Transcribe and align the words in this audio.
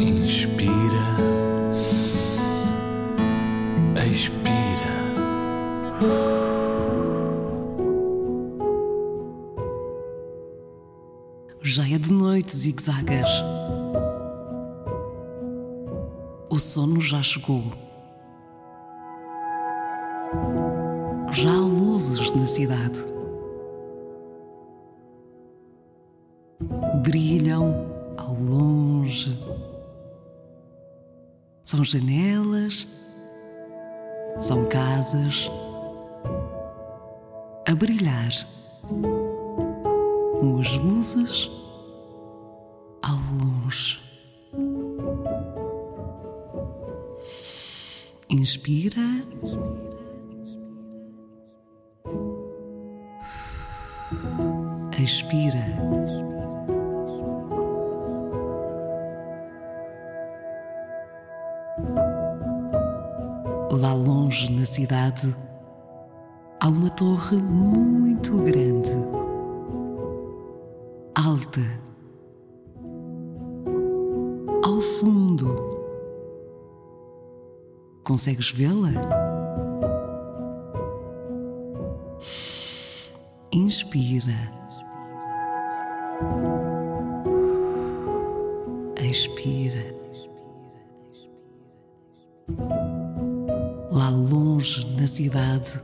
Inspira, 0.00 0.72
expira. 4.08 4.40
Já 11.62 11.86
é 11.86 11.98
de 11.98 12.10
noite, 12.10 12.56
zigzagger. 12.56 13.26
O 16.48 16.58
sono 16.58 16.98
já 17.02 17.22
chegou. 17.22 17.64
Já 21.30 21.50
há 21.50 21.60
luzes 21.60 22.32
na 22.32 22.46
cidade. 22.46 23.04
Brilham 27.02 27.86
ao 28.16 28.32
longe. 28.32 29.38
São 31.70 31.84
janelas, 31.84 32.88
são 34.40 34.68
casas 34.68 35.48
a 37.64 37.72
brilhar 37.76 38.32
com 40.40 40.58
as 40.58 40.72
luzes 40.78 41.48
ao 43.02 43.14
longe. 43.38 44.00
Inspira. 48.28 49.24
Expira. 54.98 56.39
Lá 63.72 63.94
longe 63.94 64.50
na 64.52 64.66
cidade 64.66 65.32
há 66.60 66.68
uma 66.68 66.90
torre 66.90 67.40
muito 67.40 68.36
grande, 68.38 68.90
alta. 71.14 71.60
Ao 74.64 74.80
fundo, 74.80 75.68
consegues 78.02 78.50
vê-la? 78.50 78.90
Inspira. 83.52 84.50
Expira. 89.00 89.99
Lá 93.90 94.08
longe 94.08 94.86
na 94.96 95.06
cidade 95.06 95.80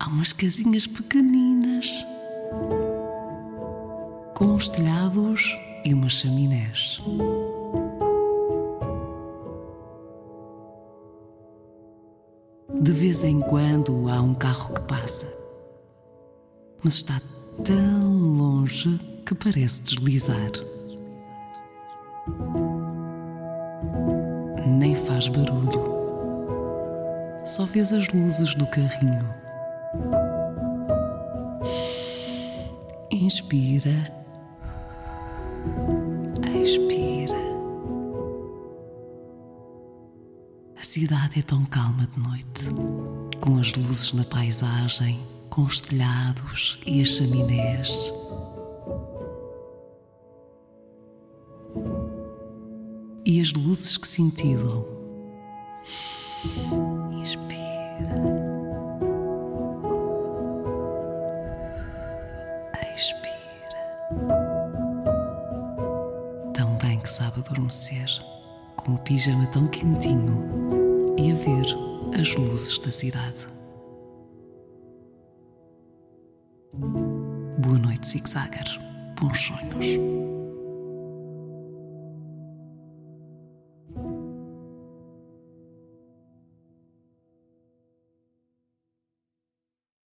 há 0.00 0.08
umas 0.08 0.32
casinhas 0.32 0.86
pequeninas 0.86 2.04
com 4.34 4.54
os 4.54 4.68
telhados 4.68 5.56
e 5.84 5.94
umas 5.94 6.12
chaminés. 6.12 7.02
De 12.80 12.92
vez 12.92 13.22
em 13.22 13.40
quando 13.40 14.08
há 14.08 14.20
um 14.20 14.34
carro 14.34 14.74
que 14.74 14.80
passa, 14.82 15.26
mas 16.82 16.94
está 16.94 17.20
tão 17.64 18.36
longe 18.36 18.98
que 19.26 19.34
parece 19.34 19.82
deslizar. 19.82 20.52
Nem 24.66 24.94
faz 24.94 25.28
barulho, 25.28 25.87
só 27.48 27.64
vês 27.64 27.92
as 27.92 28.06
luzes 28.08 28.54
do 28.54 28.66
carrinho. 28.66 29.34
Inspira, 33.10 34.12
expira. 36.62 37.38
A 40.78 40.84
cidade 40.84 41.40
é 41.40 41.42
tão 41.42 41.64
calma 41.64 42.06
de 42.06 42.20
noite, 42.20 42.68
com 43.40 43.56
as 43.58 43.72
luzes 43.74 44.12
na 44.12 44.24
paisagem, 44.24 45.26
com 45.48 45.62
os 45.62 45.80
telhados 45.80 46.78
e 46.86 47.00
as 47.00 47.08
chaminés. 47.08 48.12
E 53.24 53.40
as 53.40 53.52
luzes 53.52 53.96
que 53.96 54.06
cintilam. 54.06 54.84
Expira. 62.98 63.30
Tão 66.52 66.76
bem 66.78 66.98
que 66.98 67.08
sabe 67.08 67.38
adormecer, 67.38 68.08
com 68.74 68.94
o 68.94 68.98
pijama 68.98 69.46
tão 69.52 69.68
quentinho 69.68 71.14
e 71.16 71.30
a 71.30 71.34
ver 71.36 72.20
as 72.20 72.34
luzes 72.34 72.76
da 72.80 72.90
cidade. 72.90 73.46
Boa 76.72 77.78
noite, 77.78 78.04
zigzagger. 78.04 78.66
Bons 79.16 79.38
sonhos. 79.42 80.17